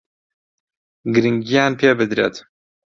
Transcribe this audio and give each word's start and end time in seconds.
گرنگییان 1.13 1.71
پێ 1.79 1.89
بدرێت 1.99 2.35